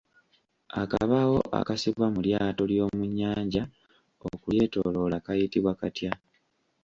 Akabaawo 0.81 1.39
akasibwa 1.59 2.05
mu 2.13 2.19
lyato 2.25 2.63
ly'omu 2.71 3.03
nnyanja 3.09 3.63
okulyetooloola 4.31 5.17
kayitibwa 5.25 5.73
katya? 5.81 6.11